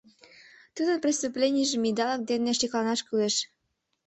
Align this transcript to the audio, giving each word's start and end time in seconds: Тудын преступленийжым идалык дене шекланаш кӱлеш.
Тудын 0.75 0.97
преступленийжым 1.03 1.83
идалык 1.89 2.21
дене 2.29 2.51
шекланаш 2.59 2.99
кӱлеш. 3.07 3.35